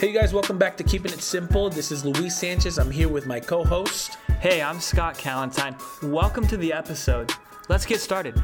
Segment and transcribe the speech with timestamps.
[0.00, 1.68] Hey, guys, welcome back to Keeping It Simple.
[1.68, 2.78] This is Luis Sanchez.
[2.78, 4.16] I'm here with my co host.
[4.40, 5.76] Hey, I'm Scott Callentine.
[6.02, 7.30] Welcome to the episode.
[7.68, 8.42] Let's get started.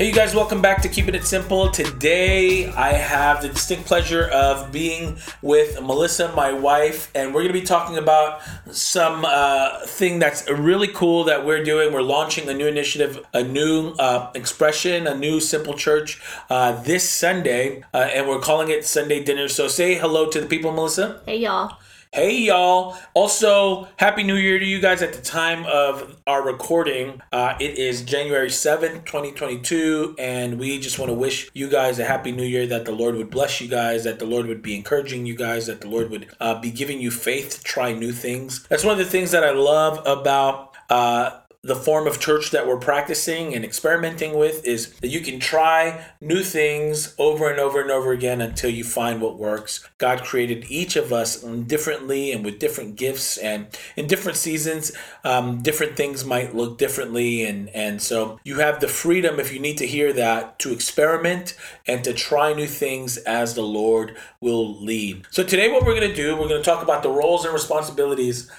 [0.00, 1.70] Hey, you guys, welcome back to Keeping It Simple.
[1.70, 7.52] Today, I have the distinct pleasure of being with Melissa, my wife, and we're going
[7.52, 8.40] to be talking about
[8.70, 11.92] some uh, thing that's really cool that we're doing.
[11.92, 17.06] We're launching a new initiative, a new uh, expression, a new simple church uh, this
[17.06, 19.48] Sunday, uh, and we're calling it Sunday Dinner.
[19.48, 21.20] So, say hello to the people, Melissa.
[21.26, 21.76] Hey y'all.
[22.12, 22.98] Hey y'all!
[23.14, 27.22] Also, Happy New Year to you guys at the time of our recording.
[27.30, 32.04] Uh, it is January 7th, 2022, and we just want to wish you guys a
[32.04, 34.74] Happy New Year that the Lord would bless you guys, that the Lord would be
[34.74, 38.10] encouraging you guys, that the Lord would uh, be giving you faith to try new
[38.10, 38.66] things.
[38.66, 40.74] That's one of the things that I love about.
[40.88, 45.38] Uh, the form of church that we're practicing and experimenting with is that you can
[45.38, 49.86] try new things over and over and over again until you find what works.
[49.98, 55.60] God created each of us differently and with different gifts, and in different seasons, um,
[55.60, 57.44] different things might look differently.
[57.44, 61.58] And, and so you have the freedom, if you need to hear that, to experiment
[61.86, 65.26] and to try new things as the Lord will lead.
[65.30, 67.52] So today, what we're going to do, we're going to talk about the roles and
[67.52, 68.50] responsibilities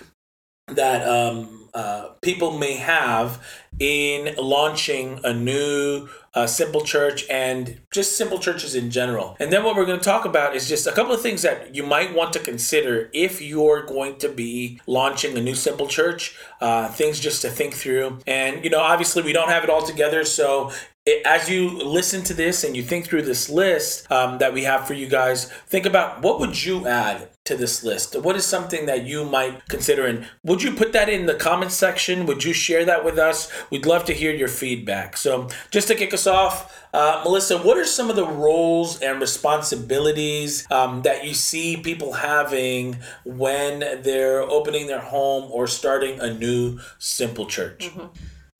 [0.67, 3.43] that um, uh, people may have
[3.79, 9.35] in launching a new uh, simple church and just simple churches in general.
[9.39, 11.75] And then what we're going to talk about is just a couple of things that
[11.75, 16.37] you might want to consider if you're going to be launching a new simple church.
[16.61, 18.19] Uh, things just to think through.
[18.27, 20.23] And, you know, obviously we don't have it all together.
[20.23, 20.71] So
[21.07, 24.85] as you listen to this and you think through this list um, that we have
[24.85, 28.15] for you guys, think about what would you add to this list?
[28.21, 30.05] What is something that you might consider?
[30.05, 32.27] And would you put that in the comments section?
[32.27, 33.51] Would you share that with us?
[33.71, 35.17] We'd love to hear your feedback.
[35.17, 39.19] So, just to kick us off, uh, Melissa, what are some of the roles and
[39.19, 46.31] responsibilities um, that you see people having when they're opening their home or starting a
[46.31, 47.89] new simple church?
[47.89, 48.05] Mm-hmm.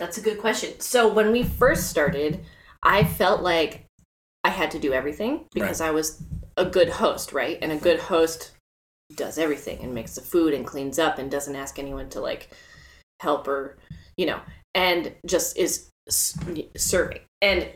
[0.02, 0.80] That's a good question.
[0.80, 2.44] So, when we first started,
[2.82, 3.86] I felt like
[4.44, 5.90] I had to do everything because right.
[5.90, 6.24] I was
[6.58, 7.60] a good host, right?
[7.62, 8.54] And a good host
[9.16, 12.50] does everything and makes the food and cleans up and doesn't ask anyone to like
[13.20, 13.78] help or
[14.18, 14.40] you know
[14.74, 15.90] and just is
[16.78, 17.68] serving and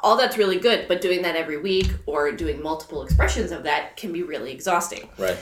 [0.00, 3.96] all that's really good but doing that every week or doing multiple expressions of that
[3.96, 5.38] can be really exhausting right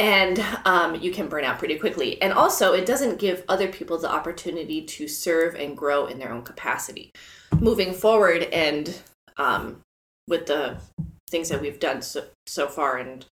[0.00, 3.98] and um, you can burn out pretty quickly and also it doesn't give other people
[3.98, 7.12] the opportunity to serve and grow in their own capacity
[7.60, 9.02] moving forward and
[9.36, 9.80] um,
[10.26, 10.78] with the
[11.30, 13.26] things that we've done so, so far and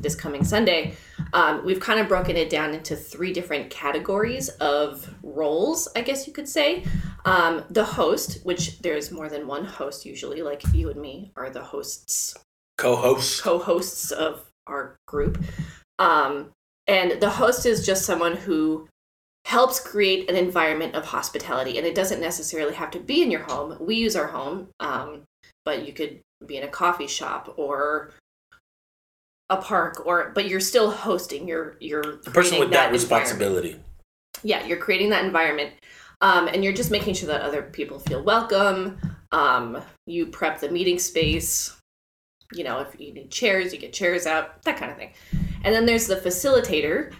[0.00, 0.94] this coming Sunday,
[1.32, 6.26] um, we've kind of broken it down into three different categories of roles, I guess
[6.26, 6.84] you could say.
[7.24, 11.50] Um, the host, which there's more than one host usually, like you and me are
[11.50, 12.34] the hosts,
[12.76, 15.42] co hosts, co hosts of our group.
[15.98, 16.50] Um,
[16.86, 18.88] and the host is just someone who
[19.44, 21.78] helps create an environment of hospitality.
[21.78, 23.76] And it doesn't necessarily have to be in your home.
[23.80, 25.22] We use our home, um,
[25.64, 28.12] but you could be in a coffee shop or
[29.50, 33.76] a park or but you're still hosting you're you're the person with that, that responsibility
[34.42, 35.72] yeah you're creating that environment
[36.20, 38.98] um, and you're just making sure that other people feel welcome
[39.32, 41.76] um, you prep the meeting space
[42.52, 45.12] you know if you need chairs you get chairs out that kind of thing
[45.64, 47.12] and then there's the facilitator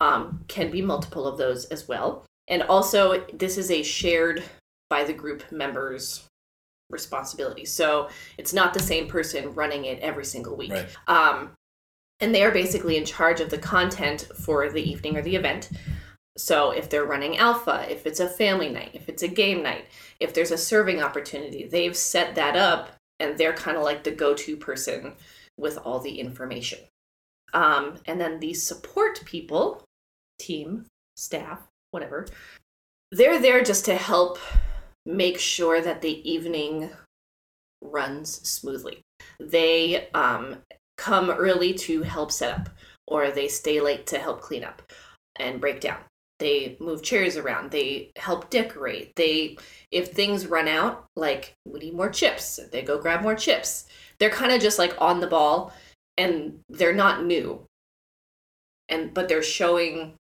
[0.00, 4.42] um, can be multiple of those as well and also this is a shared
[4.90, 6.24] by the group members
[6.90, 8.08] responsibility so
[8.38, 10.88] it's not the same person running it every single week right.
[11.08, 11.50] um,
[12.20, 15.70] and they are basically in charge of the content for the evening or the event.
[16.38, 19.86] So if they're running alpha, if it's a family night, if it's a game night,
[20.20, 24.10] if there's a serving opportunity, they've set that up and they're kind of like the
[24.10, 25.14] go-to person
[25.56, 26.78] with all the information.
[27.52, 29.82] Um, and then the support people,
[30.38, 30.86] team,
[31.16, 32.26] staff, whatever,
[33.12, 34.38] they're there just to help
[35.04, 36.90] make sure that the evening
[37.80, 39.00] runs smoothly.
[39.40, 40.56] They um,
[40.98, 42.68] come early to help set up,
[43.06, 44.82] or they stay late to help clean up
[45.36, 45.98] and break down.
[46.38, 47.70] They move chairs around.
[47.70, 49.14] They help decorate.
[49.16, 49.56] They,
[49.90, 53.86] if things run out, like we need more chips, they go grab more chips.
[54.18, 55.72] They're kind of just like on the ball,
[56.16, 57.64] and they're not new.
[58.88, 60.14] And but they're showing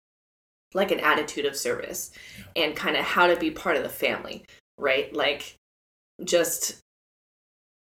[0.75, 2.12] like an attitude of service
[2.56, 4.44] and kind of how to be part of the family,
[4.79, 5.15] right?
[5.15, 5.56] Like
[6.25, 6.79] just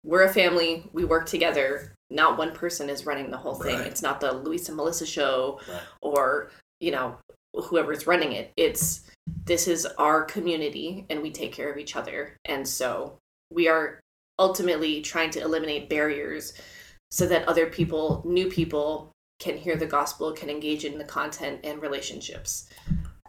[0.03, 3.77] we're a family, we work together, not one person is running the whole thing.
[3.77, 3.87] Right.
[3.87, 5.81] It's not the Luis and Melissa show right.
[6.01, 7.17] or, you know,
[7.53, 8.51] whoever's running it.
[8.57, 9.03] It's
[9.45, 12.35] this is our community and we take care of each other.
[12.45, 13.17] And so
[13.51, 13.99] we are
[14.39, 16.53] ultimately trying to eliminate barriers
[17.11, 21.59] so that other people, new people, can hear the gospel, can engage in the content
[21.63, 22.69] and relationships.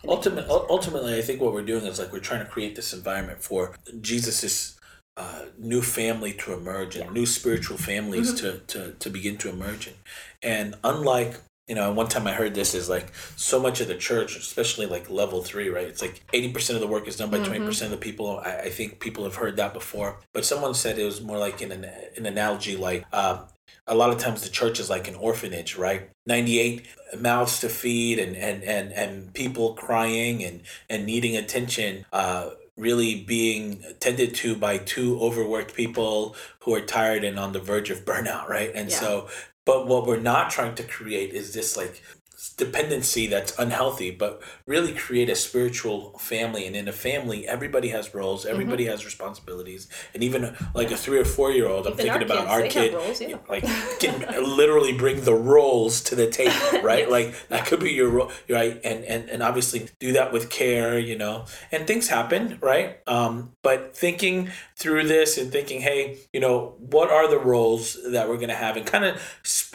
[0.07, 3.43] Ultimate, ultimately, I think what we're doing is like we're trying to create this environment
[3.43, 4.79] for Jesus's
[5.17, 7.13] uh, new family to emerge and Yeah.
[7.13, 9.87] new spiritual families to, to, to begin to emerge.
[9.87, 9.97] And,
[10.43, 11.37] and unlike,
[11.69, 14.87] you know, one time I heard this is like so much of the church, especially
[14.87, 15.87] like level three, right?
[15.87, 18.39] It's like 80% of the work is done by 20% of the people.
[18.45, 20.19] I, I think people have heard that before.
[20.35, 21.85] But someone said it was more like in an,
[22.17, 23.45] an analogy like, um,
[23.87, 26.09] a lot of times the church is like an orphanage, right?
[26.27, 26.87] 98
[27.19, 33.23] mouths to feed and, and, and, and people crying and, and needing attention, uh, really
[33.25, 38.05] being tended to by two overworked people who are tired and on the verge of
[38.05, 38.71] burnout, right?
[38.75, 39.01] And Yeah.
[39.01, 39.29] so,
[39.65, 42.03] but what we're not trying to create is this like
[42.51, 46.67] dependency that's unhealthy, but really create a spiritual family.
[46.67, 48.51] And in a family, everybody has roles, Mm-hmm.
[48.53, 49.89] everybody has responsibilities.
[50.15, 52.75] And even like a three or four year old, I'm thinking our about our kids,
[52.75, 53.37] they kid, roles, yeah.
[53.49, 53.65] like
[54.01, 54.21] can
[54.57, 56.53] literally bring the roles to the table,
[56.83, 57.09] right?
[57.11, 58.81] Like that could be your role, right?
[58.85, 61.45] And and and obviously do that with care, you know.
[61.71, 62.99] And things happen, right?
[63.07, 68.29] Um, but thinking through this and thinking, hey, you know, what are the roles that
[68.29, 69.21] we're gonna have, and kind of,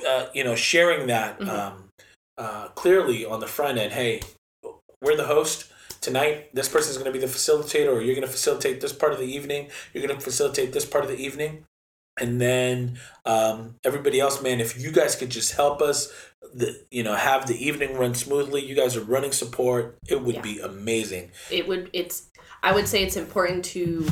[0.08, 1.50] uh, you know, sharing that Mhm.
[1.50, 1.87] um,
[2.38, 3.94] uh, clearly on the front end.
[3.94, 4.22] Hey,
[5.02, 6.54] we're the host tonight.
[6.56, 9.14] This person is going to be the facilitator, or you're going to facilitate this part
[9.14, 9.70] of the evening.
[9.94, 11.66] You're going to facilitate this part of the evening,
[12.20, 14.60] and then um, everybody else, man.
[14.60, 16.12] If you guys could just help us,
[16.54, 18.64] the you know, have the evening run smoothly.
[18.66, 19.98] You guys are running support.
[20.08, 20.42] It would Yeah.
[20.42, 21.32] be amazing.
[21.52, 22.30] it would it's
[22.64, 24.08] i would say it's important to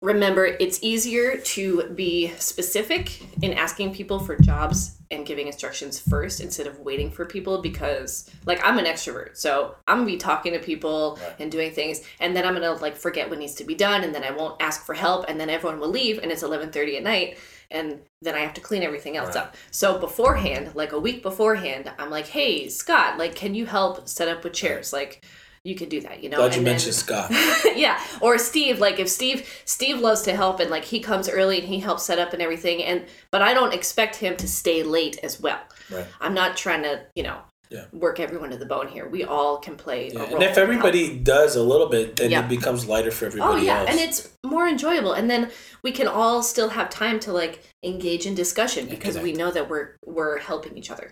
[0.00, 6.40] remember it's easier to be specific in asking people for jobs and giving instructions first
[6.40, 10.52] instead of waiting for people because like i'm an extrovert so i'm gonna be talking
[10.52, 11.32] to people Right.
[11.40, 14.14] and doing things and then i'm gonna like forget what needs to be done and
[14.14, 17.02] then i won't ask for help and then everyone will leave and it's 11.30 at
[17.02, 17.38] night
[17.72, 19.38] and then i have to clean everything else Right.
[19.44, 24.08] up so beforehand like a week beforehand i'm like hey scott like can you help
[24.08, 25.24] set up with chairs like
[25.68, 27.30] you could do that you know Glad you then- mentioned Scott.
[27.76, 31.58] yeah or steve like if steve steve loves to help and like he comes early
[31.60, 34.82] and he helps set up and everything and but i don't expect him to stay
[34.82, 35.60] late as well
[35.90, 36.06] Right.
[36.20, 37.38] i'm not trying to you know
[37.70, 37.84] Yeah.
[37.92, 40.18] work everyone to the bone here we all can play a Yeah.
[40.20, 40.58] role And if and help.
[40.68, 42.44] everybody does a little bit, then Yeah.
[42.44, 43.48] it becomes lighter for everybody.
[43.48, 43.90] oh everybody yeah else.
[43.90, 44.18] and it's
[44.56, 45.50] more enjoyable and then
[45.82, 47.54] we can all still have time to like
[47.84, 51.08] engage in discussion because we know that we're we're helping each other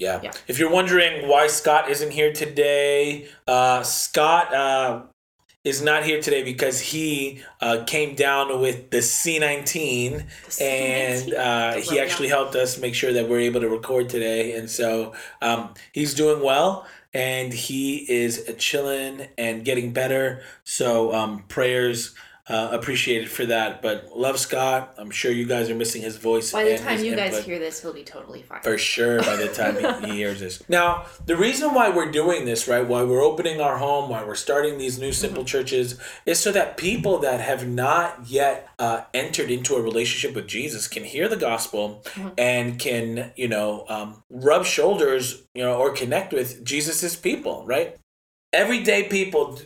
[0.00, 0.20] Yeah.
[0.22, 0.32] Yeah.
[0.48, 5.02] If you're wondering why Scott isn't here today, uh, Scott uh,
[5.62, 10.24] is not here today because he uh, came down with the C19
[10.58, 11.38] The and C19.
[11.38, 14.56] uh, he actually helped us make sure that we're able to record today.
[14.56, 15.12] And so
[15.42, 20.42] um, he's doing well and he is chilling and getting better.
[20.64, 22.14] So um, prayers.
[22.50, 24.94] Uh, appreciated for that, but love Scott.
[24.98, 26.50] I'm sure you guys are missing his voice.
[26.50, 29.36] by the and time you guys hear this he'll be totally fine for sure by
[29.36, 30.62] the time he, he hears this.
[30.68, 34.34] Now, the reason why we're doing this, right, why we're opening our home, why we're
[34.34, 39.50] starting these new simple churches, is so that people that have not yet uh, entered
[39.50, 42.02] into a relationship with Jesus can hear the gospel
[42.36, 47.96] and can, you know, um, rub shoulders, you know, or connect with Jesus's people, right?
[48.52, 49.60] Everyday people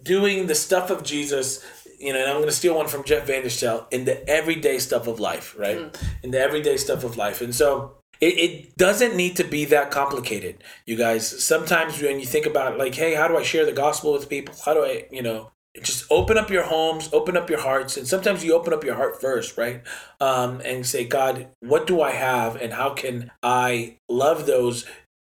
[0.00, 1.64] doing the stuff of Jesus.
[2.02, 5.06] You know, and I'm going to steal one from Jeff Vanderstelt in the everyday stuff
[5.06, 5.96] of life, right?
[6.24, 7.40] In the everyday stuff of life.
[7.40, 11.44] And so it, it doesn't need to be that complicated, you guys.
[11.44, 14.54] Sometimes when you think about, like, hey, how do I share the gospel with people?
[14.64, 17.96] How do I, you know, just open up your homes, open up your hearts.
[17.96, 19.82] And sometimes you open up your heart first, right?
[20.20, 22.56] Um, and say, God, what do I have?
[22.56, 24.86] And how can I love those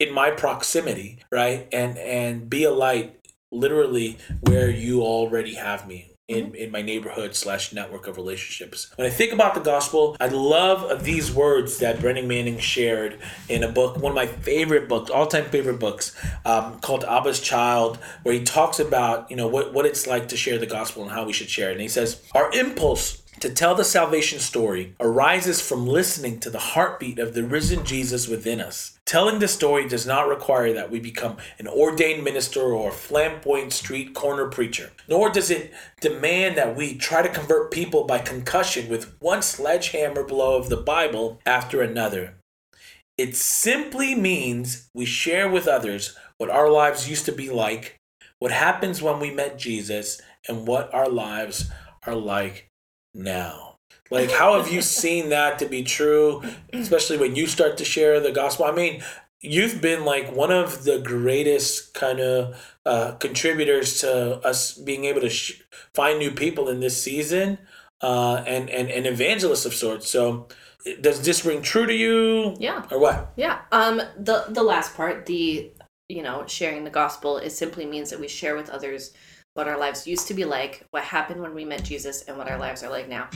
[0.01, 1.69] in my proximity, right?
[1.73, 3.19] And and be a light
[3.53, 8.91] literally where you already have me in, in my neighborhood slash network of relationships.
[8.97, 13.63] When I think about the gospel, I love these words that Brennan Manning shared in
[13.63, 17.99] a book, one of my favorite books, all time favorite books, um, called Abba's Child,
[18.25, 21.13] where he talks about you know what what it's like to share the gospel and
[21.13, 21.75] how we should share it.
[21.75, 26.59] And he says our impulse to tell the salvation story arises from listening to the
[26.59, 28.99] heartbeat of the risen Jesus within us.
[29.05, 33.73] Telling the story does not require that we become an ordained minister or a flamboyant
[33.73, 38.89] street corner preacher, nor does it demand that we try to convert people by concussion
[38.89, 42.35] with one sledgehammer blow of the Bible after another.
[43.19, 47.99] It simply means we share with others what our lives used to be like,
[48.39, 51.71] what happens when we met Jesus, and what our lives
[52.07, 52.71] are like
[53.17, 53.79] now.
[54.11, 56.43] Like, how have you seen that to be true,
[56.73, 58.67] especially when you start to share the gospel?
[58.67, 59.03] I mean,
[59.41, 62.55] you've been like one of the greatest kind of
[62.87, 65.63] uh, contributors to us being able to sh-
[65.95, 67.59] find new people in this season.
[68.03, 70.09] uh, and and an evangelist of sorts.
[70.11, 70.49] So,
[71.01, 72.55] does this ring true to you?
[72.61, 72.85] Yeah.
[72.91, 73.33] Or what?
[73.37, 73.63] Yeah.
[73.73, 75.73] Um the the last part, the
[76.09, 79.13] you know, sharing the gospel it simply means that we share with others
[79.57, 82.49] what our lives used to be like, what happened when we met Jesus and what
[82.49, 83.29] our lives are like now.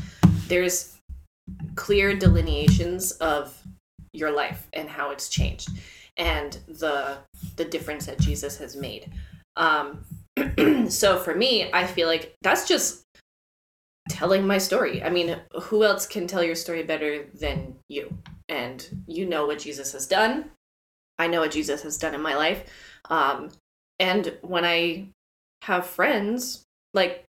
[0.48, 0.98] There's
[1.74, 3.56] clear delineations of
[4.12, 5.70] your life and how it's changed
[6.16, 7.18] and the
[7.56, 9.10] the difference that Jesus has made.
[9.56, 10.04] Um
[10.88, 13.02] so for me, I feel like that's just
[14.08, 15.02] telling my story.
[15.02, 18.16] I mean, who else can tell your story better than you?
[18.48, 20.50] And you know what Jesus has done.
[21.18, 22.64] I know what Jesus has done in my life.
[23.08, 23.50] Um,
[23.98, 25.08] and when I
[25.62, 26.64] have friends,
[26.95, 27.25] like,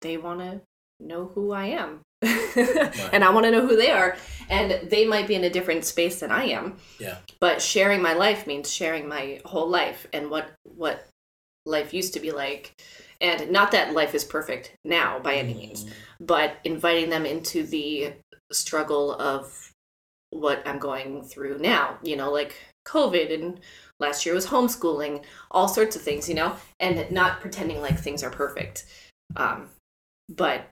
[0.00, 0.60] they want to
[1.00, 2.00] know who I am.
[2.22, 4.16] and I want to know who they are.
[4.48, 6.76] And they might be in a different space than I am.
[6.98, 7.16] Yeah.
[7.40, 11.06] But sharing my life means sharing my whole life and what what
[11.66, 12.74] life used to be like.
[13.20, 15.90] And not that life is perfect now by any means, mm.
[16.20, 18.14] but inviting them into the
[18.50, 19.72] struggle of
[20.30, 22.54] what I'm going through now, you know, like
[22.86, 23.60] COVID and
[24.02, 28.22] last year was homeschooling, all sorts of things, you know, and not pretending like things
[28.22, 28.84] are perfect.
[29.36, 29.70] Um,
[30.28, 30.68] but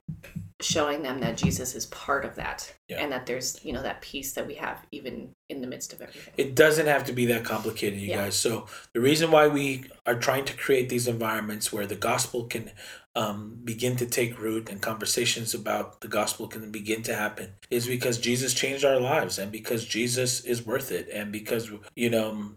[0.61, 3.01] showing them that Jesus is part of that Yeah.
[3.01, 6.01] and that there's, you know, that peace that we have even in the midst of
[6.01, 6.33] everything.
[6.37, 8.25] It doesn't have to be that complicated, you Yeah.
[8.25, 8.35] guys.
[8.35, 12.71] So the reason why we are trying to create these environments where the gospel can
[13.15, 17.85] um, begin to take root and conversations about the gospel can begin to happen is
[17.85, 22.51] because Jesus changed our lives and because Jesus is worth it and because you know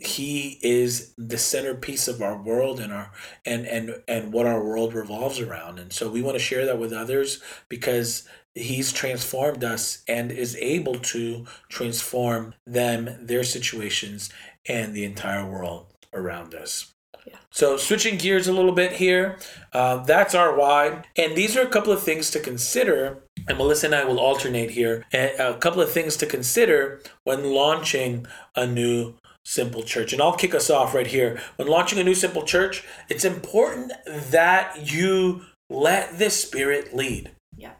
[0.00, 3.12] he is the centerpiece of our world and our
[3.44, 5.78] and and and what our world revolves around.
[5.78, 10.56] And so we want to share that with others because he's transformed us and is
[10.56, 14.30] able to transform them their situations
[14.66, 16.92] and the entire world around us.
[17.26, 17.38] Yeah.
[17.50, 19.36] so switching gears a little bit here
[19.72, 21.02] uh, that's our why.
[21.16, 24.70] And these are a couple of things to consider and melissa and i will alternate
[24.70, 29.14] here a a couple of things to consider when launching a new
[29.46, 30.12] Simple Church.
[30.12, 31.40] And I'll kick us off right here.
[31.54, 37.30] When launching a new Simple Church, it's important that you let the Spirit lead.
[37.56, 37.74] Yeah.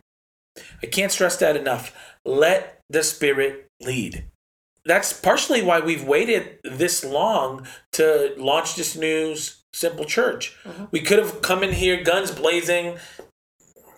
[0.80, 1.92] I can't stress that enough.
[2.25, 4.26] Let the Spirit lead.
[4.85, 9.35] That's partially why we've waited this long to launch this new
[9.73, 10.56] Simple Church.
[10.64, 10.88] Mhm.
[10.92, 12.99] We could have come in here guns blazing.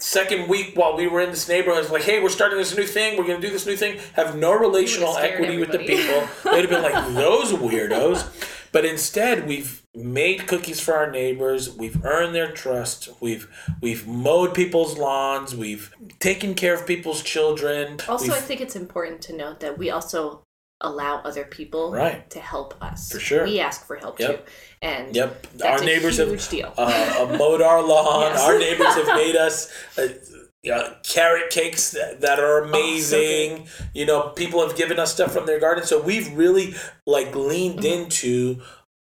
[0.08, 2.86] Second week while we were in this neighborhood, it's like, hey, we're starting this new
[2.86, 3.18] thing.
[3.18, 4.00] We're going to do this new thing.
[4.14, 6.26] Have no relational scared equity with the people.
[6.50, 8.26] They'd have been like, those weirdos.
[8.72, 11.76] But instead, we've made cookies for our neighbors.
[11.76, 13.10] We've earned their trust.
[13.20, 13.48] We've
[13.82, 15.54] we've mowed people's lawns.
[15.54, 17.98] We've taken care of people's children.
[18.08, 20.42] Also, I We've- think it's important to note that we also
[20.80, 22.28] allow other people Right.
[22.30, 23.10] to help us.
[23.10, 23.44] For sure.
[23.44, 24.46] We ask for help Yep.
[24.46, 24.52] too.
[24.80, 26.28] And Yep, our neighbors have
[26.78, 28.32] uh, mowed our lawn.
[28.32, 28.40] Yes.
[28.42, 30.08] Our neighbors have made us uh,
[30.72, 33.66] uh, carrot cakes that, that are Oh, so amazing.
[33.94, 36.74] you know, people have given us stuff from their garden, so we've really
[37.06, 38.02] like leaned Mm-hmm.
[38.04, 38.60] into.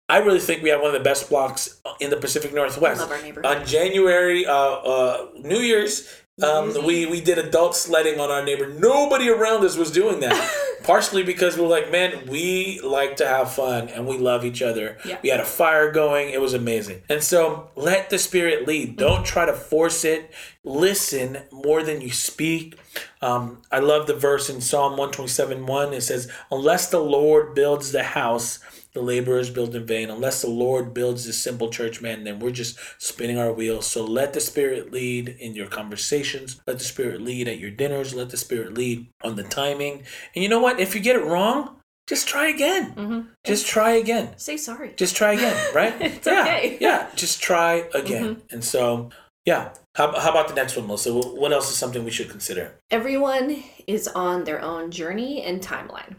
[0.10, 3.00] I really think we have one of the best blocks in the Pacific Northwest.
[3.00, 3.46] Love our neighborhood.
[3.60, 6.06] On January, uh, uh, New Year's,
[6.44, 8.68] um, Year's we we did adult sledding on our neighbor.
[8.68, 10.36] Nobody around us was doing that.
[10.83, 14.97] Partially because we're like, man, we like to have fun and we love each other.
[15.05, 15.19] Yeah.
[15.21, 16.29] We had a fire going.
[16.29, 17.03] It was amazing.
[17.09, 18.97] And so let the spirit lead.
[18.97, 20.31] Don't try to force it.
[20.63, 22.77] Listen more than you speak.
[23.21, 25.93] Um, I love the verse in Psalm 127 1.
[25.93, 28.59] It says, Unless the Lord builds the house,
[28.93, 30.10] the laborers build in vain.
[30.10, 33.88] Unless the Lord builds this simple church, man, then we're just spinning our wheels.
[33.88, 36.62] So let the Spirit lead in your conversations.
[36.67, 38.13] Let the Spirit lead at your dinners.
[38.13, 40.03] Let the Spirit lead on the timing.
[40.36, 40.79] And you know what?
[40.79, 42.93] If you get it wrong, just try again.
[42.95, 43.27] Mhm.
[43.45, 44.38] Just try again.
[44.38, 44.93] Say sorry.
[44.98, 45.95] Just try again, right?
[46.01, 46.77] It's yeah, okay.
[46.81, 48.41] Yeah, just try again.
[48.51, 49.10] And so,
[49.45, 49.74] yeah.
[49.95, 51.13] How, how about the next one, Melissa?
[51.13, 52.75] What else is something we should consider?
[52.91, 56.15] Everyone is on their own journey and timeline.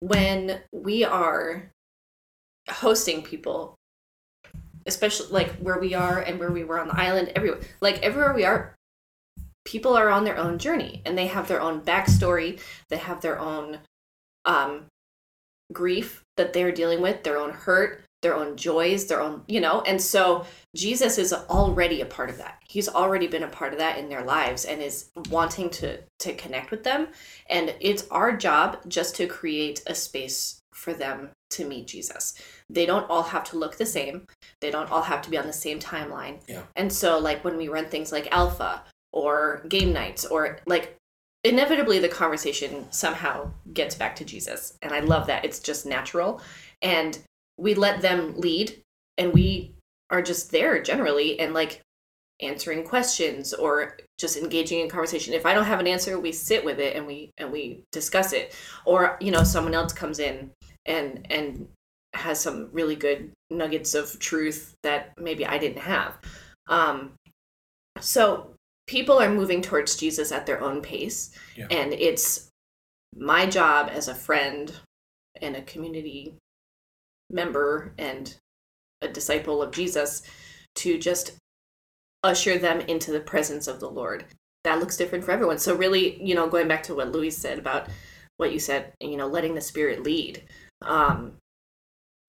[0.00, 1.72] When we are
[2.70, 3.74] hosting people,
[4.86, 8.34] especially like where we are and where we were on the island, everywhere, like everywhere
[8.34, 8.74] we are,
[9.64, 12.60] people are on their own journey and they have their own backstory.
[12.88, 13.80] They have their own
[14.44, 14.86] um,
[15.72, 19.82] grief that they're dealing with, their own hurt, their own joys, their own, you know,
[19.82, 20.44] and so
[20.74, 22.60] Jesus is already a part of that.
[22.66, 26.34] He's already been a part of that in their lives and is wanting to to
[26.34, 27.08] connect with them.
[27.48, 32.34] And it's our job just to create a space for them to meet Jesus.
[32.68, 34.26] They don't all have to look the same.
[34.60, 36.40] They don't all have to be on the same timeline.
[36.48, 36.62] Yeah.
[36.76, 40.96] And so like when we run things like alpha or game nights or like
[41.44, 44.76] inevitably the conversation somehow gets back to Jesus.
[44.82, 45.44] And I love that.
[45.44, 46.40] It's just natural.
[46.82, 47.18] And
[47.56, 48.80] we let them lead
[49.16, 49.72] and we
[50.10, 51.82] are just there generally and like
[52.40, 56.64] answering questions or just engaging in conversation if i don't have an answer we sit
[56.64, 60.48] with it and we and we discuss it or you know someone else comes in
[60.88, 61.68] and and
[62.14, 66.18] has some really good nuggets of truth that maybe i didn't have
[66.68, 67.12] um
[68.00, 68.54] so
[68.86, 71.66] people are moving towards jesus at their own pace Yeah.
[71.70, 72.48] and it's
[73.16, 74.72] my job as a friend
[75.40, 76.34] and a community
[77.30, 78.34] member and
[79.02, 80.22] a disciple of Jesus
[80.76, 81.32] to just
[82.24, 84.24] usher them into the presence of the Lord.
[84.64, 85.58] That looks different for everyone.
[85.58, 87.88] So really, you know, going back to what Luis said about
[88.36, 90.42] what you said, you know, letting the spirit lead.
[90.82, 91.38] Um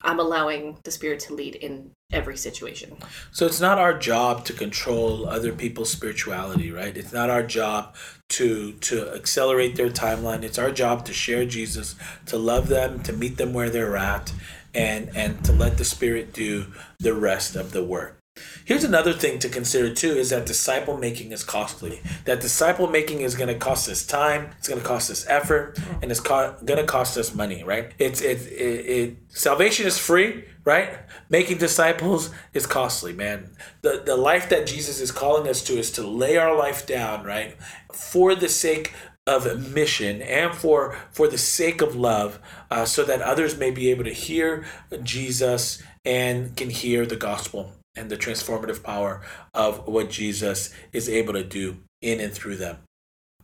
[0.01, 2.97] I'm allowing the spirit to lead in every situation.
[3.31, 6.95] So it's not our job to control other people's spirituality, right?
[6.95, 7.95] It's not our job
[8.29, 10.43] to to accelerate their timeline.
[10.43, 11.95] It's our job to share Jesus,
[12.27, 14.31] to love them, to meet them where they're at,
[14.73, 16.67] and and to let the Spirit do
[16.99, 18.18] the rest of the work.
[18.65, 22.01] Here's another thing to consider too is that disciple making is costly.
[22.25, 25.79] That disciple making is going to cost us time, it's going to cost us effort,
[26.01, 27.91] and it's co- going to cost us money, right?
[27.97, 30.99] It's it, it it salvation is free, right?
[31.29, 33.55] Making disciples is costly, man.
[33.81, 37.23] The the life that Jesus is calling us to is to lay our life down,
[37.25, 37.55] right?
[37.91, 38.93] For the sake
[39.29, 42.39] of mission and for for the sake of love
[42.71, 44.65] uh, so that others may be able to hear
[45.03, 49.21] jesus and can hear the gospel and the transformative power
[49.53, 52.77] of what jesus is able to do in and through them.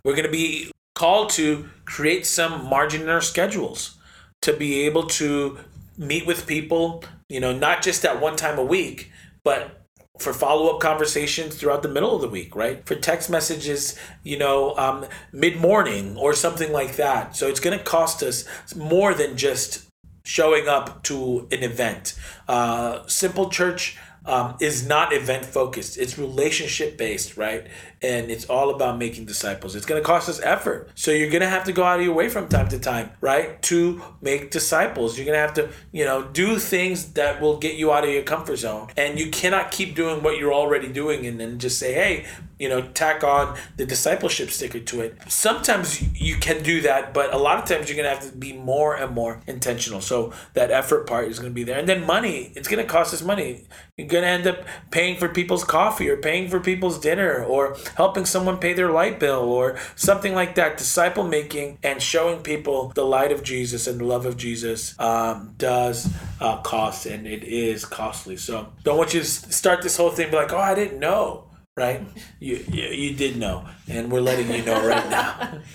[0.04, 3.98] We're going to be called to create some margin in our schedules
[4.42, 5.58] to be able to
[5.98, 9.12] meet with people you know not just at one time a week
[9.44, 9.86] but
[10.20, 12.86] for follow-up conversations throughout the middle of the week right?
[12.86, 17.36] For text messages you know um, mid-morning or something like that.
[17.36, 19.86] So it's going to cost us more than just
[20.24, 22.18] showing up to an event.
[22.48, 27.68] Uh, simple church um, is not event focused it's relationship based right
[28.06, 29.76] and it's all about making disciples.
[29.76, 30.90] It's going to cost us effort.
[30.94, 33.10] So you're going to have to go out of your way from time to time
[33.20, 35.18] right to make disciples.
[35.18, 38.12] You're going to have to you know do things that will get you out of
[38.12, 38.90] your comfort zone.
[38.96, 42.26] And you cannot keep doing what you're already doing and then just say hey
[42.60, 45.18] you know tack on the discipleship sticker to it.
[45.28, 48.38] Sometimes you can do that but a lot of times you're going to have to
[48.38, 50.02] be more and more intentional.
[50.02, 51.80] So that effort part is going to be there.
[51.80, 53.66] And then money it's going to cost us money.
[53.98, 57.78] You're going to end up paying for people's coffee or paying for people's dinner or
[57.96, 62.90] helping someone pay their light bill or something like that disciple making and showing people
[62.96, 67.44] the light of jesus and the love of jesus um, does uh, cost and it
[67.44, 70.76] is costly so don't want you to start this whole thing be like oh i
[70.76, 71.46] didn't know
[71.78, 72.02] right?
[72.40, 75.60] You, you you did know, and we're letting you know right now.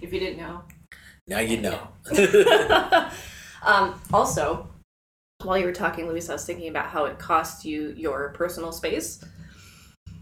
[0.00, 0.62] If you didn't know.
[1.28, 1.88] Now you know.
[3.62, 4.68] um, also,
[5.42, 8.72] while you were talking, Luis, I was thinking about how it costs you your personal
[8.72, 9.24] space.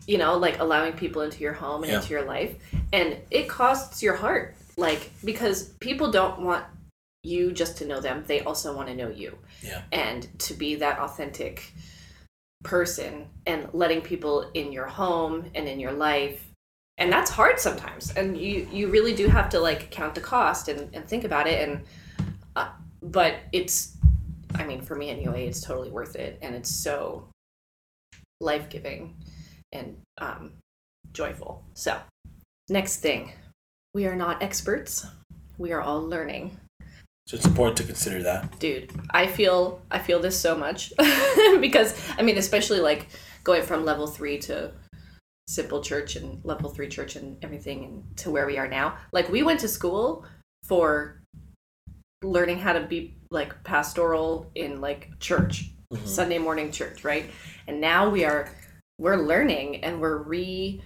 [0.07, 1.99] You know, like allowing people into your home and Yeah.
[2.01, 2.55] into your life,
[2.93, 4.57] and it costs your heart.
[4.77, 6.65] Like because people don't want
[7.23, 9.39] you just to know them; they also want to know you.
[9.63, 9.83] Yeah.
[9.93, 11.73] And to be that authentic
[12.63, 16.47] person and letting people in your home and in your life
[16.99, 20.69] and that's hard sometimes and you you really do have to like count the cost
[20.69, 21.83] and, and think about it and
[22.57, 22.69] uh,
[23.03, 23.97] but it's
[24.57, 27.27] i mean for me anyway it's totally worth it and it's so
[28.43, 29.17] life-giving
[29.73, 30.53] and um,
[31.13, 31.63] joyful.
[31.75, 31.99] So
[32.69, 33.33] next thing.
[33.95, 35.07] We are not experts.
[35.59, 36.57] We are all learning.
[37.27, 38.59] So it's important to consider that.
[38.59, 40.93] dude i feel i feel this so much.
[41.61, 43.07] Because i mean especially like
[43.45, 44.73] going from level three to
[45.49, 48.97] simple church and level three church and everything and to where we are now.
[49.13, 50.25] Like we went to school
[50.65, 51.21] for
[52.23, 55.71] learning how to be like pastoral in like church.
[55.93, 56.07] Mhm.
[56.07, 57.27] sunday morning church right?
[57.67, 58.49] And now we are
[59.01, 60.81] we're learning and we're re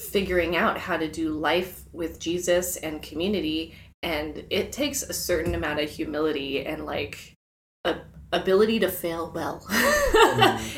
[0.00, 3.74] figuring out how to do life with jesus and community.
[4.02, 7.36] And it takes a certain amount of humility and like
[7.84, 7.98] a
[8.32, 9.64] ability to fail well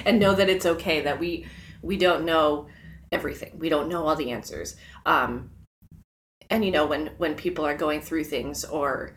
[0.05, 1.47] and know that it's okay that we
[1.81, 2.67] we don't know
[3.11, 3.59] everything.
[3.59, 4.77] We don't know all the answers.
[5.07, 5.51] Um
[6.51, 9.17] and you know when when people are going through things or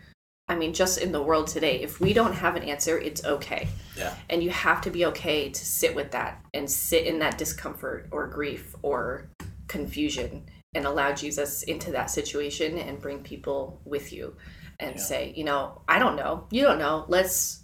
[0.49, 3.67] i mean just in the world today if we don't have an answer it's okay
[3.97, 4.13] Yeah.
[4.29, 8.07] and you have to be okay to sit with that and sit in that discomfort
[8.11, 9.29] or grief or
[9.67, 14.35] confusion and allow Jesus into that situation and bring people with you
[14.79, 15.01] and Yeah.
[15.01, 17.63] say, you know, I don't know, you don't know, let's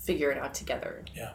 [0.00, 1.04] figure it out together.
[1.14, 1.32] Yeah.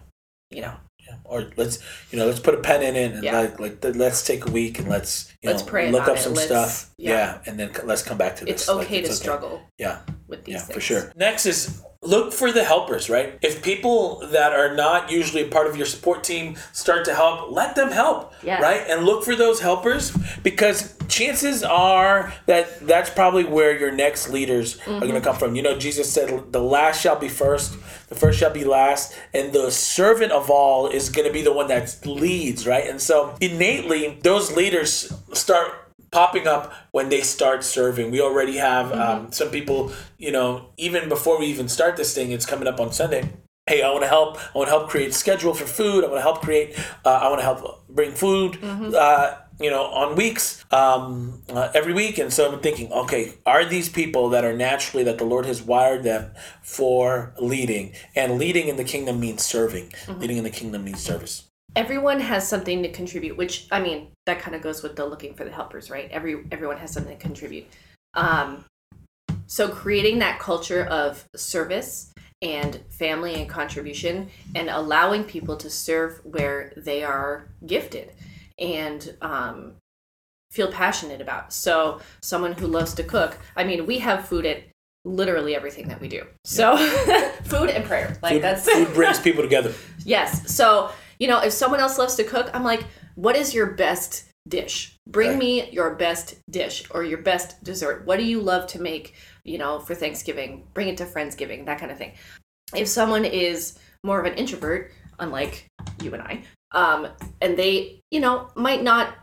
[0.49, 0.75] You know.
[1.23, 1.79] Or let's
[2.11, 3.39] you know let's put a pen in it and Yeah.
[3.39, 6.33] like like let's take a week and let's you Let's know pray look up some
[6.33, 6.89] Let's- stuff.
[6.97, 7.11] yeah.
[7.11, 7.37] Yeah.
[7.45, 8.53] And then let's come back to this.
[8.61, 9.99] it's Like, okay to it's struggle Yeah.
[10.27, 10.73] with these Yeah, things.
[10.75, 11.11] for sure.
[11.15, 13.37] Next is look for the helpers, right?
[13.43, 17.51] If people that are not usually a part of your support team start to help,
[17.51, 18.59] let them help, Yes.
[18.59, 18.83] right?
[18.87, 20.11] And look for those helpers
[20.41, 25.23] because chances are that that's probably where your next leaders are going to mm-hmm.
[25.23, 25.55] come from.
[25.55, 27.73] You know, Jesus said, "The last shall be first,
[28.09, 31.53] the first shall be last, and the servant of all is going to be the
[31.53, 32.87] one that leads," right?
[32.87, 35.80] And so innately, those leaders start
[36.11, 38.11] popping up when they start serving.
[38.11, 42.31] We already have um, some people, you know, even before we even start this thing,
[42.31, 43.29] it's coming up on Sunday.
[43.67, 44.37] Hey, I want to help.
[44.53, 46.03] I want to help create schedule for food.
[46.03, 46.77] I want to help create.
[47.05, 48.61] Uh, I want to help bring food.
[48.63, 53.63] Uh, you know, on weeks, um, uh, every week, and so I'm thinking, okay, are
[53.63, 56.31] these people that are naturally that the Lord has wired them
[56.63, 57.93] for leading?
[58.15, 59.93] And leading in the kingdom means serving.
[60.17, 61.50] Leading in the kingdom means service.
[61.75, 65.33] Everyone has something to contribute which i mean that kind of goes with the looking
[65.33, 67.65] for the helpers right every everyone has something to contribute
[68.15, 68.63] um
[69.47, 76.19] so creating that culture of service and family and contribution and allowing people to serve
[76.25, 78.11] where they are gifted
[78.59, 79.73] and um
[80.51, 84.63] feel passionate about so someone who loves to cook i mean we have food at
[85.03, 86.77] literally everything that we do so
[87.43, 89.73] food and prayer like Food, that's food brings people together.
[90.05, 90.53] Yes.
[90.53, 94.27] So, you know, if someone else loves to cook, I'm like, what is your best
[94.47, 94.97] dish?
[95.07, 95.39] Bring Right.
[95.39, 98.07] me your best dish or your best dessert.
[98.07, 100.65] What do you love to make, you know, for Thanksgiving?
[100.73, 102.13] Bring it to Friendsgiving, that kind of thing.
[102.73, 105.67] If someone is more of an introvert, unlike
[106.01, 107.07] you and I, um,
[107.39, 109.13] and they, you know, might not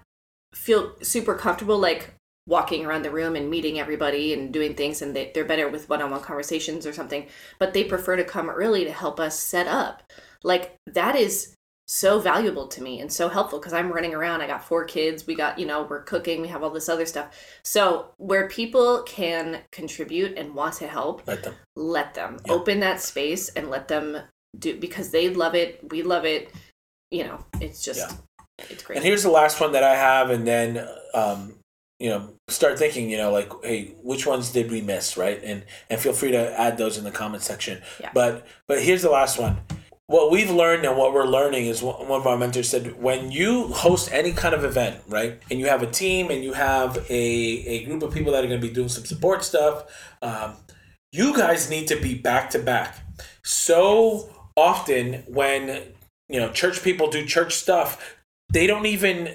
[0.54, 2.14] feel super comfortable like
[2.46, 5.88] walking around the room and meeting everybody and doing things and they, they're better with
[5.88, 7.26] one-on-one conversations or something
[7.58, 10.02] but they prefer to come early to help us set up
[10.42, 11.54] like that is
[11.90, 15.26] so valuable to me and so helpful because i'm running around i got four kids
[15.26, 19.02] we got you know we're cooking we have all this other stuff so where people
[19.04, 21.54] can contribute and want to help Let them.
[21.76, 22.52] let them Yeah.
[22.52, 24.18] open that space and let them
[24.58, 26.52] do because they love it we love it
[27.10, 28.66] you know it's just Yeah.
[28.70, 31.54] it's great And here's the last one that I have, and then um,
[32.00, 35.40] you know, start thinking, you know, like, hey, which ones did we miss, right?
[35.42, 37.80] And and feel free to add those in the comment section.
[38.00, 38.10] Yeah.
[38.14, 39.58] But but here's the last one.
[40.08, 43.68] What we've learned and what we're learning is one of our mentors said when you
[43.68, 47.12] host any kind of event, right, and you have a team and you have a,
[47.12, 49.84] a group of people that are going to be doing some support stuff,
[50.22, 50.54] um,
[51.12, 52.96] you guys need to be back to back.
[53.44, 55.82] So often when
[56.30, 58.16] you know church people do church stuff,
[58.50, 59.34] they don't even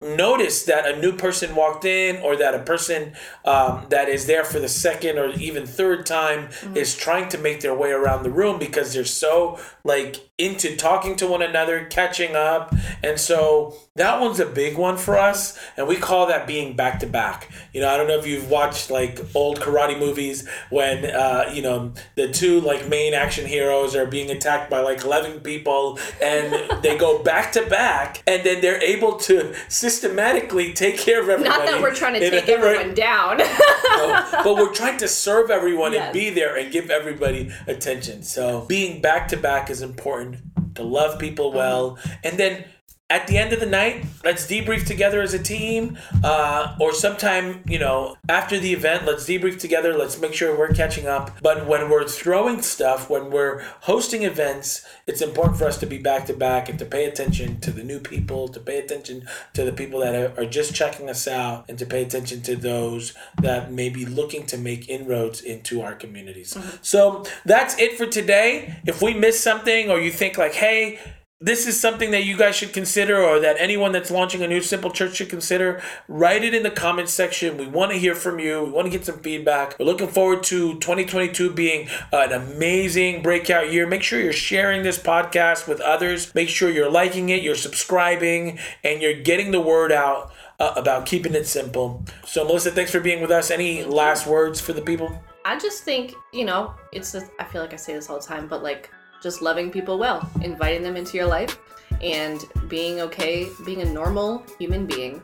[0.00, 4.44] notice that a new person walked in or that a person um, that is there
[4.44, 8.30] for the second or even third time is trying to make their way around the
[8.30, 12.72] room because they're so like into talking to one another catching up.
[13.02, 17.00] And so that one's a big one for us and we call that being back
[17.00, 17.50] to back.
[17.72, 21.62] You know i don't know if you've watched like old karate movies when uh, you
[21.62, 26.52] know the two like main action heroes are being attacked by like 11 people and
[26.82, 29.54] they go back to back and then they're able to
[29.88, 33.40] systematically take care of everybody not that we're trying to take everyone down.
[33.98, 36.04] No, but we're trying to serve everyone Yes.
[36.04, 38.22] and be there and give everybody attention.
[38.22, 40.36] So being back to back is important.
[40.74, 41.58] To love people uh-huh.
[41.58, 42.64] well, and then
[43.10, 47.62] at the end of the night, let's debrief together as a team, uh, or sometime
[47.66, 49.96] you know after the event, let's debrief together.
[49.96, 51.40] Let's make sure we're catching up.
[51.40, 55.96] But when we're throwing stuff, when we're hosting events, it's important for us to be
[55.96, 59.64] back to back and to pay attention to the new people, to pay attention to
[59.64, 63.72] the people that are, just checking us out, and to pay attention to those that
[63.72, 66.56] may be looking to make inroads into our communities.
[66.82, 68.76] So that's it for today.
[68.86, 70.98] If we missed something, or you think like, hey,
[71.40, 74.60] this is something that you guys should consider or that anyone that's launching a new
[74.60, 75.80] simple church should consider.
[76.08, 77.56] Write it in the comments section.
[77.56, 78.64] We want to hear from you.
[78.64, 79.78] We want to get some feedback.
[79.78, 83.86] We're looking forward to 2022 being an amazing breakout year.
[83.86, 86.34] Make sure you're sharing this podcast with others.
[86.34, 91.06] Make sure you're liking it you're subscribing and you're getting the word out uh, about
[91.06, 92.04] keeping it simple.
[92.26, 93.52] So melissa thanks for being with us.
[93.52, 95.22] Any last words for the people?
[95.44, 98.26] I just think, you know, it's just, I feel like I say this all the
[98.26, 98.90] time, but like
[99.22, 101.58] just loving people well, inviting them into your life,
[102.02, 105.22] and being okay, being a normal human being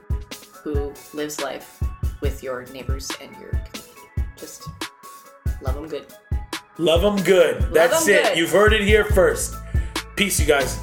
[0.63, 1.83] who lives life
[2.21, 4.25] with your neighbors and your community.
[4.37, 4.69] Just
[5.63, 6.07] love them good.
[6.79, 8.39] love them good that's 'em it good.
[8.39, 9.55] you've heard it here first
[10.17, 10.79] peace you guys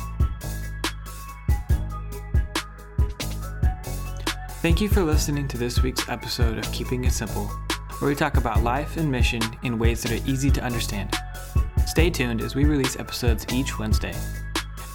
[4.61, 7.47] Thank you for listening to this week's episode of Keeping It Simple,
[7.99, 11.09] where we talk about life and mission in ways that are easy to understand.
[11.91, 14.15] Stay tuned as we release episodes each Wednesday.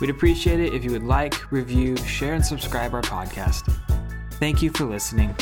[0.01, 3.71] We'd appreciate it if you would like, review, share, and subscribe our podcast.
[4.41, 5.37] Thank you for listening.